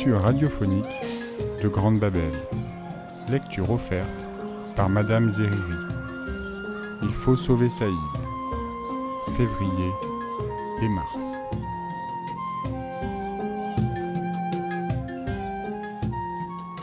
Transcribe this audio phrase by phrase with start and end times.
[0.00, 0.86] Lecture radiophonique
[1.62, 2.32] de Grande Babel.
[3.28, 4.26] Lecture offerte
[4.74, 5.60] par Madame Zeriri.
[7.02, 7.92] Il faut sauver Saïd.
[9.36, 9.90] Février
[10.80, 11.38] et mars.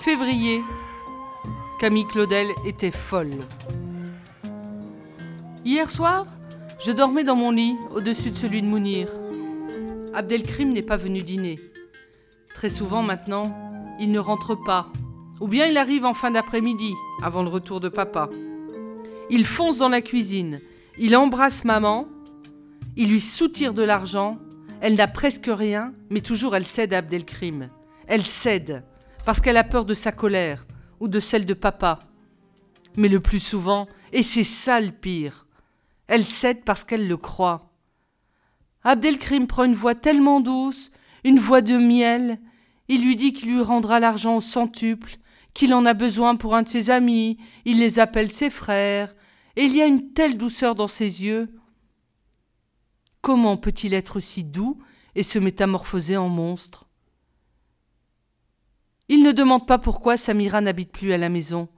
[0.02, 0.62] Février.
[1.80, 3.40] Camille Claudel était folle.
[5.66, 6.28] Hier soir,
[6.86, 9.08] je dormais dans mon lit, au-dessus de celui de Mounir.
[10.14, 11.58] Abdelkrim n'est pas venu dîner.
[12.58, 13.56] Très souvent maintenant,
[14.00, 14.92] il ne rentre pas,
[15.40, 18.32] ou bien il arrive en fin d'après-midi, avant le retour de papa.
[19.30, 20.60] Il fonce dans la cuisine,
[20.98, 22.08] il embrasse maman,
[22.96, 24.40] il lui soutire de l'argent,
[24.82, 27.68] elle n'a presque rien, mais toujours elle cède à Abdelkrim.
[28.08, 28.84] Elle cède,
[29.24, 30.66] parce qu'elle a peur de sa colère,
[31.00, 32.00] ou de celle de papa.
[32.96, 35.46] Mais le plus souvent, et c'est ça le pire,
[36.08, 37.70] elle cède parce qu'elle le croit.
[38.84, 40.90] Abdelkrim prend une voix tellement douce,
[41.24, 42.40] une voix de miel,
[42.88, 45.18] il lui dit qu'il lui rendra l'argent au centuple,
[45.54, 49.16] qu'il en a besoin pour un de ses amis, il les appelle ses frères,
[49.56, 51.50] et il y a une telle douceur dans ses yeux.
[53.22, 54.78] Comment peut-il être si doux
[55.16, 56.88] et se métamorphoser en monstre?
[59.10, 61.70] Il ne demande pas pourquoi Samira n'habite plus à la maison.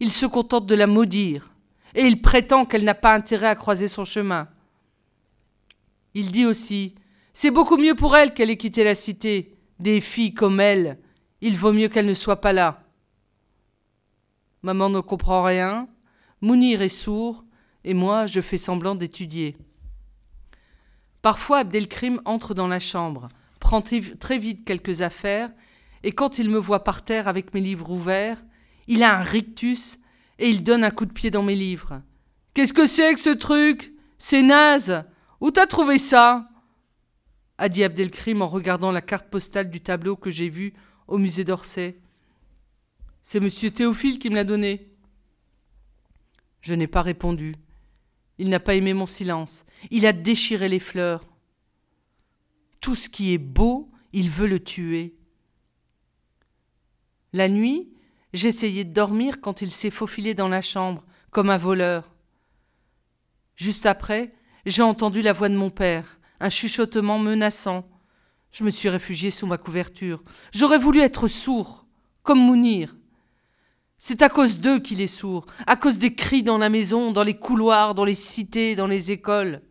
[0.00, 1.52] Il se contente de la maudire,
[1.94, 4.48] et il prétend qu'elle n'a pas intérêt à croiser son chemin.
[6.14, 6.94] Il dit aussi
[7.32, 9.57] C'est beaucoup mieux pour elle qu'elle ait quitté la cité.
[9.78, 10.98] Des filles comme elle,
[11.40, 12.82] il vaut mieux qu'elle ne soit pas là.
[14.62, 15.88] Maman ne comprend rien,
[16.40, 17.44] Mounir est sourd,
[17.84, 19.56] et moi je fais semblant d'étudier.
[21.22, 23.28] Parfois Abdelkrim entre dans la chambre,
[23.60, 25.50] prend très vite quelques affaires,
[26.02, 28.42] et quand il me voit par terre avec mes livres ouverts,
[28.86, 29.98] il a un rictus
[30.38, 32.02] et il donne un coup de pied dans mes livres.
[32.54, 33.92] Qu'est-ce que c'est que ce truc?
[34.16, 35.04] C'est naze
[35.40, 36.48] Où t'as trouvé ça?
[37.58, 40.72] A dit Abdelkrim en regardant la carte postale du tableau que j'ai vu
[41.08, 41.98] au musée d'Orsay.
[43.20, 44.88] C'est monsieur Théophile qui me l'a donné.
[46.60, 47.56] Je n'ai pas répondu.
[48.38, 49.66] Il n'a pas aimé mon silence.
[49.90, 51.26] Il a déchiré les fleurs.
[52.80, 55.16] Tout ce qui est beau, il veut le tuer.
[57.32, 57.92] La nuit,
[58.32, 62.14] j'essayais de dormir quand il s'est faufilé dans la chambre, comme un voleur.
[63.56, 64.32] Juste après,
[64.64, 67.88] j'ai entendu la voix de mon père, un chuchotement menaçant.
[68.50, 70.22] Je me suis réfugié sous ma couverture.
[70.52, 71.86] J'aurais voulu être sourd,
[72.22, 72.96] comme Mounir.
[73.98, 77.24] C'est à cause d'eux qu'il est sourd, à cause des cris dans la maison, dans
[77.24, 79.62] les couloirs, dans les cités, dans les écoles.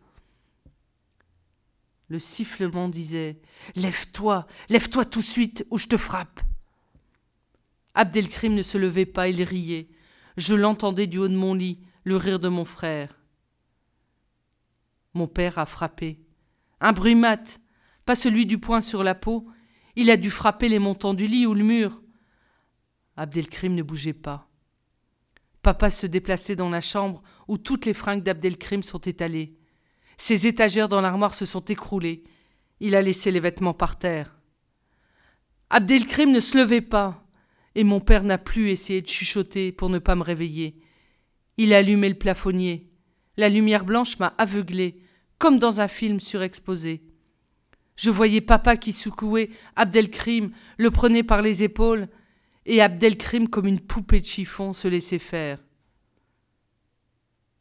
[2.08, 3.40] Le sifflement disait
[3.74, 6.40] Lève-toi, lève-toi tout de suite, ou je te frappe.
[7.94, 9.88] Abdelkrim ne se levait pas, il riait.
[10.36, 13.18] Je l'entendais du haut de mon lit, le rire de mon frère.
[15.14, 16.18] Mon père a frappé.
[16.80, 17.60] Un bruit mat,
[18.04, 19.48] pas celui du poing sur la peau.
[19.96, 22.02] Il a dû frapper les montants du lit ou le mur.
[23.16, 24.48] Abdelkrim ne bougeait pas.
[25.62, 29.56] Papa se déplaçait dans la chambre où toutes les fringues d'Abdelkrim sont étalées.
[30.16, 32.24] Ses étagères dans l'armoire se sont écroulées.
[32.80, 34.38] Il a laissé les vêtements par terre.
[35.70, 37.26] Abdelkrim ne se levait pas,
[37.74, 40.80] et mon père n'a plus essayé de chuchoter pour ne pas me réveiller.
[41.56, 42.88] Il a allumé le plafonnier.
[43.36, 45.02] La lumière blanche m'a aveuglé,
[45.38, 47.02] comme dans un film surexposé.
[47.96, 52.08] Je voyais papa qui secouait Abdelkrim, le prenait par les épaules,
[52.66, 55.58] et Abdelkrim, comme une poupée de chiffon, se laissait faire.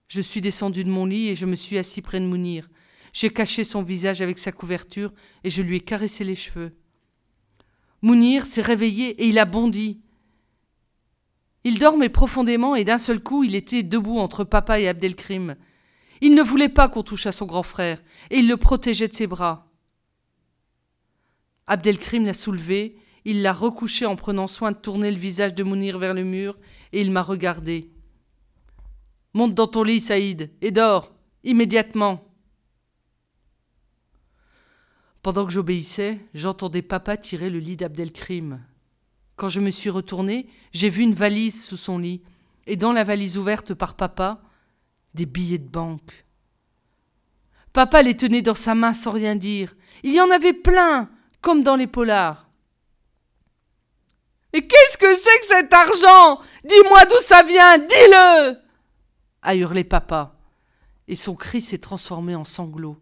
[0.07, 2.69] Je suis descendu de mon lit et je me suis assis près de Mounir.
[3.13, 6.75] J'ai caché son visage avec sa couverture et je lui ai caressé les cheveux.
[8.01, 10.01] Mounir s'est réveillé et il a bondi.
[11.63, 15.55] Il dormait profondément et d'un seul coup il était debout entre papa et Abdelkrim.
[16.21, 19.13] Il ne voulait pas qu'on touche à son grand frère et il le protégeait de
[19.13, 19.71] ses bras.
[21.67, 22.97] Abdelkrim l'a soulevé
[23.29, 26.57] il l'a recouché en prenant soin de tourner le visage de Mounir vers le mur,
[26.93, 27.91] et il m'a regardé.
[29.33, 32.23] Monte dans ton lit, Saïd, et dors, immédiatement.
[35.21, 38.61] Pendant que j'obéissais, j'entendais papa tirer le lit d'Abdelkrim.
[39.35, 42.21] Quand je me suis retourné, j'ai vu une valise sous son lit,
[42.65, 44.41] et dans la valise ouverte par papa,
[45.13, 46.25] des billets de banque.
[47.73, 49.75] Papa les tenait dans sa main sans rien dire.
[50.03, 51.09] Il y en avait plein,
[51.41, 52.49] comme dans les polars.
[54.53, 56.41] Et qu'est-ce que c'est que cet argent?
[56.63, 58.57] Dis-moi d'où ça vient, dis-le
[59.47, 60.35] a hurlé papa,
[61.07, 62.97] et son cri s'est transformé en sanglots.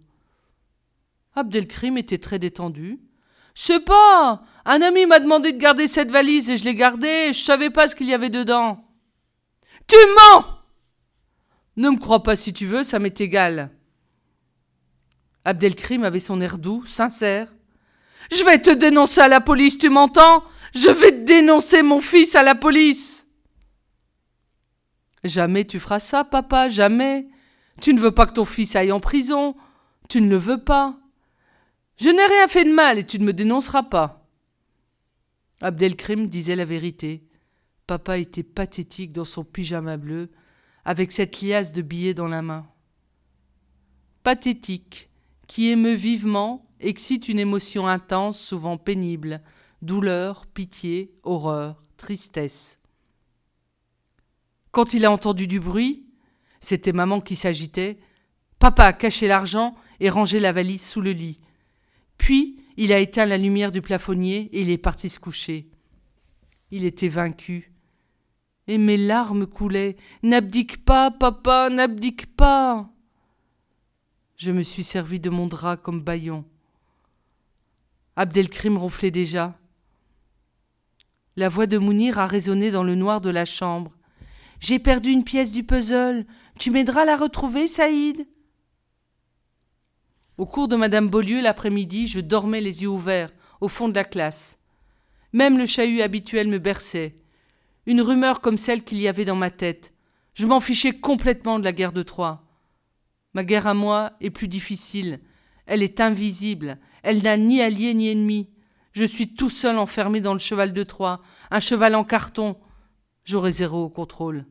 [1.36, 3.00] Abdelkrim était très détendu.
[3.56, 4.44] Je sais pas.
[4.63, 7.34] Un ami m'a demandé de garder cette valise et je l'ai gardée.
[7.34, 8.86] Je savais pas ce qu'il y avait dedans.
[9.88, 10.55] Tu mens
[11.77, 13.69] Ne me crois pas si tu veux, ça m'est égal.
[15.44, 17.54] Abdelkrim avait son air doux, sincère.
[18.31, 20.44] Je vais te dénoncer à la police, tu m'entends?
[20.74, 23.27] Je vais dénoncer mon fils à la police
[25.24, 27.27] Jamais tu feras ça, papa, jamais.
[27.81, 29.56] Tu ne veux pas que ton fils aille en prison.
[30.07, 31.00] Tu ne le veux pas.
[31.98, 34.27] Je n'ai rien fait de mal et tu ne me dénonceras pas.
[35.62, 37.24] Abdelkrim disait la vérité.
[37.88, 40.30] Papa était pathétique dans son pyjama bleu,
[40.86, 42.68] avec cette liasse de billets dans la main.
[44.24, 45.10] Pathétique,
[45.48, 49.42] qui émeut vivement, excite une émotion intense, souvent pénible,
[49.82, 52.80] douleur, pitié, horreur, tristesse.
[54.72, 56.06] Quand il a entendu du bruit,
[56.60, 58.00] c'était maman qui s'agitait,
[58.60, 61.40] papa a caché l'argent et rangé la valise sous le lit.
[62.18, 65.70] Puis il a éteint la lumière du plafonnier et il est parti se coucher.
[66.72, 67.72] Il était vaincu.
[68.68, 69.96] Et mes larmes coulaient.
[70.24, 72.90] N'abdique pas, papa, n'abdique pas.
[74.38, 76.46] Je me suis servi de mon drap comme baillon.
[78.16, 79.58] Abdelkrim ronflait déjà.
[81.38, 83.98] La voix de Mounir a résonné dans le noir de la chambre.
[84.60, 86.26] J'ai perdu une pièce du puzzle.
[86.58, 88.26] Tu m'aideras à la retrouver, Saïd
[90.38, 94.06] Au cours de Madame Beaulieu l'après-midi, je dormais les yeux ouverts, au fond de la
[94.06, 94.60] classe.
[95.34, 97.16] Même le chahut habituel me berçait.
[97.86, 99.94] Une rumeur comme celle qu'il y avait dans ma tête.
[100.34, 102.44] Je m'en fichais complètement de la guerre de Troie.
[103.34, 105.20] Ma guerre à moi est plus difficile.
[105.66, 106.80] Elle est invisible.
[107.04, 108.50] Elle n'a ni allié ni ennemi.
[108.92, 111.22] Je suis tout seul enfermé dans le cheval de Troie,
[111.52, 112.58] un cheval en carton.
[113.24, 114.46] J'aurai zéro au contrôle.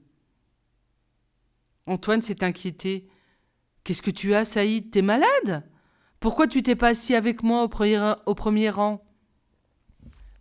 [1.87, 3.09] Antoine s'est inquiété.
[3.85, 4.91] Qu'est-ce que tu as, Saïd?
[4.91, 5.69] T'es malade?
[6.19, 9.04] Pourquoi tu t'es pas assis avec moi au premier, au premier rang?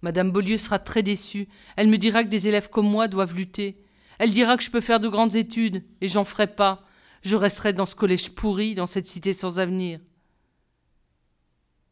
[0.03, 1.47] Madame Beaulieu sera très déçue.
[1.75, 3.83] Elle me dira que des élèves comme moi doivent lutter.
[4.19, 6.85] Elle dira que je peux faire de grandes études, et j'en ferai pas
[7.23, 9.99] je resterai dans ce collège pourri, dans cette cité sans avenir.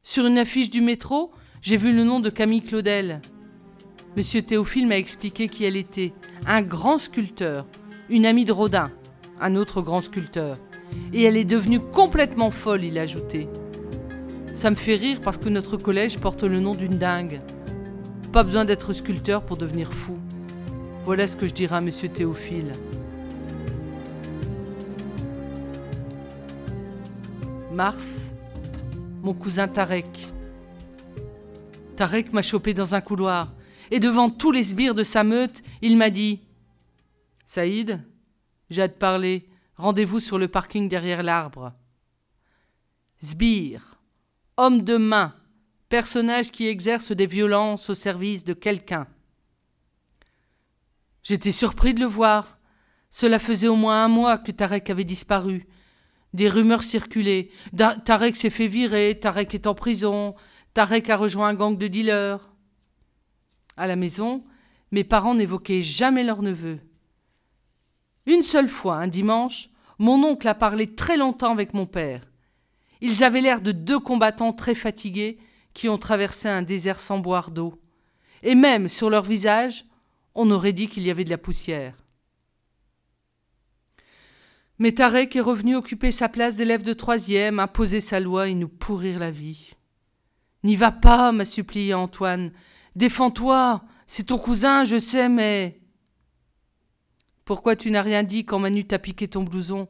[0.04, 1.32] Sur une affiche du métro,
[1.62, 3.22] j'ai vu le nom de Camille Claudel.
[4.18, 6.14] Monsieur Théophile m'a expliqué qui elle était.
[6.48, 7.66] Un grand sculpteur,
[8.10, 8.92] une amie de Rodin,
[9.40, 10.58] un autre grand sculpteur.
[11.14, 13.48] Et elle est devenue complètement folle, il a ajouté.
[14.54, 17.42] Ça me fait rire parce que notre collège porte le nom d'une dingue.
[18.32, 20.18] Pas besoin d'être sculpteur pour devenir fou.
[21.04, 22.72] Voilà ce que je dirai à monsieur Théophile.
[27.74, 28.34] Mars,
[29.22, 30.30] mon cousin Tarek.
[31.98, 33.52] Tarek m'a chopé dans un couloir,
[33.92, 36.40] et devant tous les sbires de sa meute, il m'a dit
[37.44, 38.02] Saïd,
[38.70, 41.74] j'ai à te parler, rendez-vous sur le parking derrière l'arbre.
[43.18, 44.00] Sbire,
[44.56, 45.34] homme de main,
[45.92, 49.08] personnage qui exerce des violences au service de quelqu'un.
[51.22, 52.60] J'étais surpris de le voir.
[53.10, 55.68] Cela faisait au moins un mois que Tarek avait disparu,
[56.34, 57.50] des rumeurs circulaient.
[58.06, 60.34] Tarek s'est fait virer, Tarek est en prison,
[60.74, 62.54] Tarek a rejoint un gang de dealers.
[63.76, 64.46] À la maison,
[64.92, 66.80] mes parents n'évoquaient jamais leur neveu.
[68.26, 72.32] Une seule fois, un dimanche, mon oncle a parlé très longtemps avec mon père.
[73.02, 75.38] Ils avaient l'air de deux combattants très fatigués
[75.74, 77.80] qui ont traversé un désert sans boire d'eau.
[78.44, 79.86] Et même sur leur visage,
[80.36, 81.96] on aurait dit qu'il y avait de la poussière.
[84.80, 88.68] Mais Tarek est revenu occuper sa place d'élève de troisième, imposer sa loi et nous
[88.68, 89.74] pourrir la vie.
[90.64, 92.52] N'y va pas, m'a supplié Antoine.
[92.96, 93.84] Défends-toi.
[94.08, 95.80] C'est ton cousin, je sais, mais.
[97.46, 99.88] Pourquoi tu n'as rien dit quand Manu t'a piqué ton blouson?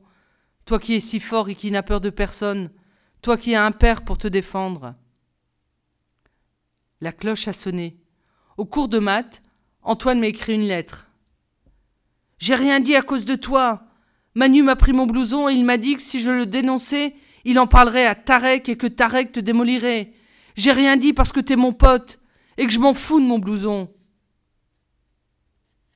[0.65, 2.69] Toi qui es si fort et qui n'as peur de personne.
[3.21, 4.95] Toi qui as un père pour te défendre.
[7.01, 7.97] La cloche a sonné.
[8.57, 9.41] Au cours de maths,
[9.81, 11.07] Antoine m'a écrit une lettre.
[12.37, 13.83] J'ai rien dit à cause de toi.
[14.35, 17.59] Manu m'a pris mon blouson et il m'a dit que si je le dénonçais, il
[17.59, 20.13] en parlerait à Tarek et que Tarek te démolirait.
[20.55, 22.19] J'ai rien dit parce que t'es mon pote
[22.57, 23.91] et que je m'en fous de mon blouson.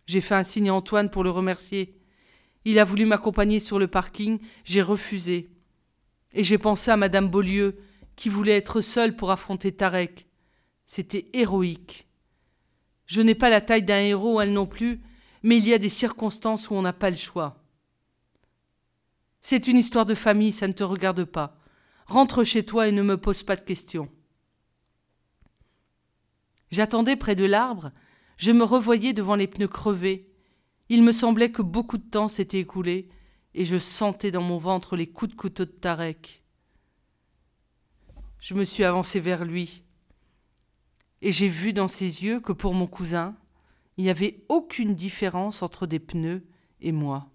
[0.07, 2.00] J'ai fait un signe à Antoine pour le remercier.
[2.63, 5.51] Il a voulu m'accompagner sur le parking, j'ai refusé.
[6.33, 7.77] Et j'ai pensé à Madame Beaulieu,
[8.15, 10.25] qui voulait être seule pour affronter Tarek.
[10.86, 12.08] C'était héroïque.
[13.06, 15.01] Je n'ai pas la taille d'un héros, elle non plus,
[15.44, 17.63] mais il y a des circonstances où on n'a pas le choix.
[19.42, 21.60] C'est une histoire de famille, ça ne te regarde pas.
[22.08, 24.10] Rentre chez toi et ne me pose pas de questions.
[26.72, 27.92] J'attendais près de l'arbre,
[28.38, 30.32] je me revoyais devant les pneus crevés.
[30.89, 33.10] Il me semblait que beaucoup de temps s'était écoulé,
[33.54, 36.44] et je sentais dans mon ventre les coups de couteau de Tarek.
[38.39, 39.85] Je me suis avancé vers lui,
[41.22, 43.36] et j'ai vu dans ses yeux que pour mon cousin,
[43.98, 46.45] il n'y avait aucune différence entre des pneus
[46.81, 47.29] et moi.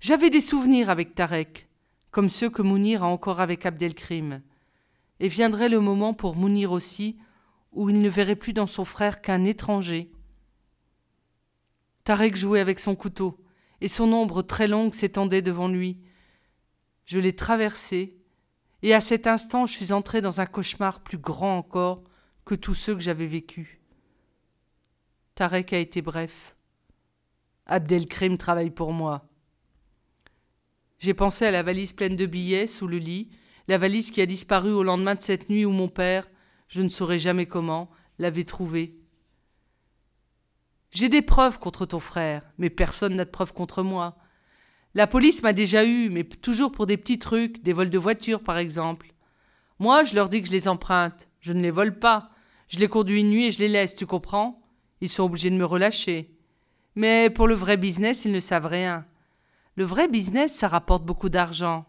[0.00, 1.68] J'avais des souvenirs avec Tarek,
[2.10, 4.42] comme ceux que Mounir a encore avec Abdelkrim.
[5.20, 7.16] et viendrait le moment pour Mounir aussi,
[7.70, 10.10] où il ne verrait plus dans son frère qu'un étranger.
[12.04, 13.38] Tarek jouait avec son couteau,
[13.80, 16.00] et son ombre très longue s'étendait devant lui.
[17.04, 18.21] Je l'ai traversé,
[18.82, 22.02] et à cet instant je suis entré dans un cauchemar plus grand encore
[22.44, 23.78] que tous ceux que j'avais vécus.
[25.34, 26.56] Tarek a été bref.
[27.66, 29.28] Abdelkrim travaille pour moi.
[30.98, 33.30] J'ai pensé à la valise pleine de billets sous le lit,
[33.68, 36.28] la valise qui a disparu au lendemain de cette nuit où mon père,
[36.68, 38.98] je ne saurais jamais comment, l'avait trouvée.
[40.90, 44.16] J'ai des preuves contre ton frère, mais personne n'a de preuves contre moi.
[44.94, 48.42] La police m'a déjà eu, mais toujours pour des petits trucs, des vols de voitures
[48.42, 49.12] par exemple.
[49.78, 51.28] Moi, je leur dis que je les emprunte.
[51.40, 52.30] Je ne les vole pas.
[52.68, 54.62] Je les conduis une nuit et je les laisse, tu comprends?
[55.00, 56.36] Ils sont obligés de me relâcher.
[56.94, 59.04] Mais pour le vrai business, ils ne savent rien.
[59.74, 61.86] Le vrai business, ça rapporte beaucoup d'argent.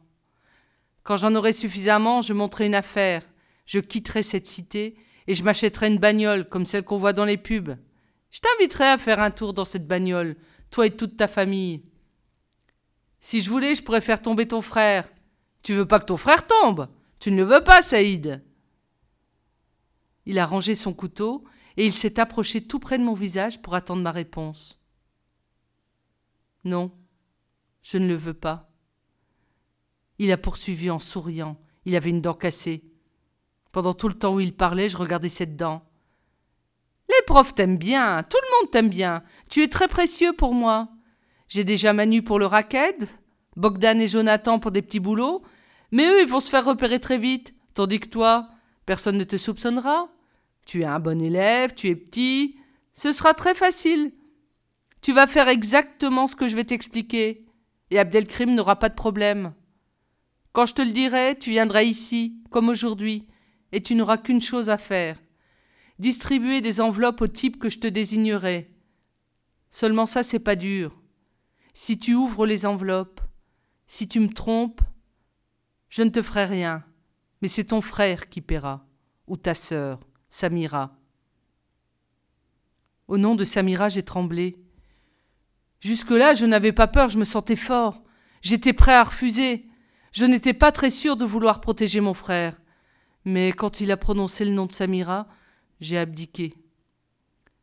[1.04, 3.24] Quand j'en aurai suffisamment, je monterai une affaire.
[3.66, 4.96] Je quitterai cette cité
[5.28, 7.76] et je m'achèterai une bagnole comme celle qu'on voit dans les pubs.
[8.32, 10.36] Je t'inviterai à faire un tour dans cette bagnole,
[10.72, 11.84] toi et toute ta famille.
[13.24, 15.08] Si je voulais, je pourrais faire tomber ton frère.
[15.62, 16.90] Tu veux pas que ton frère tombe
[17.20, 18.44] Tu ne le veux pas, Saïd
[20.26, 21.46] Il a rangé son couteau
[21.78, 24.78] et il s'est approché tout près de mon visage pour attendre ma réponse.
[26.66, 26.92] Non,
[27.82, 28.70] je ne le veux pas.
[30.20, 31.58] Il a poursuivi en souriant.
[31.86, 32.84] Il avait une dent cassée.
[33.72, 35.90] Pendant tout le temps où il parlait, je regardais cette dent.
[37.08, 39.24] Les profs t'aiment bien, tout le monde t'aime bien.
[39.48, 40.90] Tu es très précieux pour moi.
[41.54, 43.08] J'ai déjà Manu pour le racket,
[43.58, 45.44] Bogdan et Jonathan pour des petits boulots,
[45.92, 48.50] mais eux, ils vont se faire repérer très vite, tandis que toi,
[48.88, 50.10] personne ne te soupçonnera.
[50.66, 52.56] Tu es un bon élève, tu es petit,
[52.92, 54.14] ce sera très facile.
[55.04, 57.46] Tu vas faire exactement ce que je vais t'expliquer,
[57.92, 59.54] et Abdelkrim n'aura pas de problème.
[60.54, 63.28] Quand je te le dirai, tu viendras ici, comme aujourd'hui,
[63.72, 65.20] et tu n'auras qu'une chose à faire
[66.00, 68.72] distribuer des enveloppes au type que je te désignerai.
[69.70, 71.03] Seulement ça, c'est pas dur.
[71.74, 73.22] Si tu ouvres les enveloppes,
[73.88, 74.82] si tu me trompes,
[75.90, 76.84] je ne te ferai rien,
[77.42, 78.86] mais c'est ton frère qui paiera,
[79.28, 80.00] ou ta sœur,
[80.30, 80.96] Samira.
[83.08, 84.56] Au nom de Samira, j'ai tremblé.
[85.80, 88.04] Jusque-là, je n'avais pas peur, je me sentais fort.
[88.42, 89.68] J'étais prêt à refuser.
[90.12, 92.60] Je n'étais pas très sûr de vouloir protéger mon frère.
[93.26, 95.28] Mais quand il a prononcé le nom de Samira,
[95.82, 96.54] j'ai abdiqué.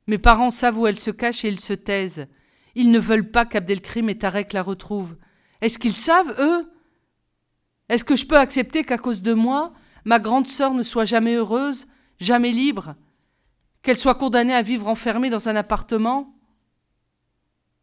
[0.06, 2.26] Mes parents savent où elle se cache et ils se taisent.
[2.74, 5.16] Ils ne veulent pas qu'Abdelkrim et Tarek la retrouvent.
[5.60, 6.70] Est-ce qu'ils savent, eux?
[7.88, 9.72] Est-ce que je peux accepter qu'à cause de moi,
[10.04, 11.86] ma grande sœur ne soit jamais heureuse,
[12.20, 12.94] jamais libre?
[13.82, 16.34] Qu'elle soit condamnée à vivre enfermée dans un appartement?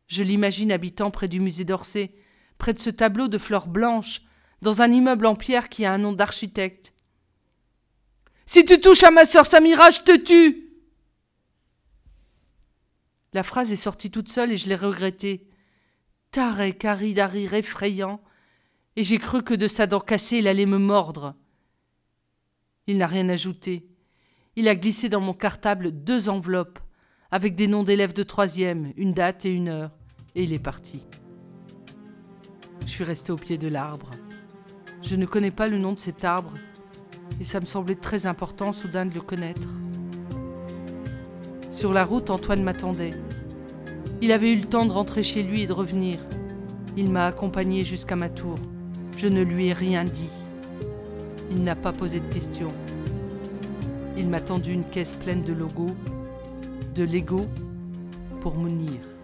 [0.07, 2.15] Je l'imagine habitant près du musée d'Orsay,
[2.57, 4.21] près de ce tableau de fleurs blanches,
[4.61, 6.93] dans un immeuble en pierre qui a un nom d'architecte.
[8.45, 10.66] Si tu touches à ma sœur Samira, je te tue
[13.37, 15.47] La phrase est sortie toute seule et je l'ai regrettée.
[16.31, 18.19] Tarek a ri d'un rire effrayant,
[18.95, 21.35] et j'ai cru que de sa dent cassée il allait me mordre.
[22.87, 23.87] Il n'a rien ajouté.
[24.55, 26.79] Il a glissé dans mon cartable deux enveloppes,
[27.29, 29.91] avec des noms d'élèves de troisième, une date et une heure,
[30.33, 31.05] et il est parti.
[32.87, 34.09] Je suis resté au pied de l'arbre.
[35.03, 36.55] Je ne connais pas le nom de cet arbre,
[37.39, 39.69] et ça me semblait très important soudain de le connaître.
[41.69, 43.11] Sur la route, Antoine m'attendait.
[44.19, 46.17] Il avait eu le temps de rentrer chez lui et de revenir.
[46.95, 48.55] Il m'a accompagné jusqu'à ma tour.
[49.15, 50.29] Je ne lui ai rien dit.
[51.51, 52.73] Il n'a pas posé de questions.
[54.17, 55.95] Il m'a tendu une caisse pleine de logos
[56.95, 57.45] de Lego
[58.41, 59.16] pour Mounir.